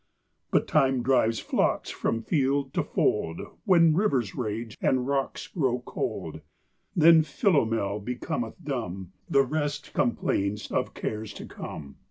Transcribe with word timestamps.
But 0.49 0.67
time 0.67 1.03
drives 1.03 1.37
flocks 1.37 1.91
from 1.91 2.23
field 2.23 2.73
to 2.73 2.81
fold, 2.81 3.39
When 3.65 3.93
rivers 3.93 4.33
rage, 4.33 4.75
and 4.81 5.05
rocks 5.05 5.45
grow 5.45 5.83
cold; 5.85 6.41
Then 6.95 7.21
Philomel 7.21 7.99
becometh 7.99 8.55
dumb, 8.63 9.11
The 9.29 9.43
rest 9.43 9.93
complains 9.93 10.71
of 10.71 10.95
cares 10.95 11.33
to 11.33 11.45
come. 11.45 11.97